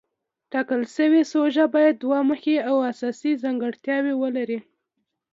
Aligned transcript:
ټاکل 0.51 0.81
شوې 0.95 1.21
سوژه 1.31 1.65
باید 1.75 1.95
دوه 2.03 2.19
مهمې 2.29 2.57
او 2.69 2.75
اساسي 2.91 3.31
ځانګړتیاوې 3.43 4.13
ولري. 4.21 4.59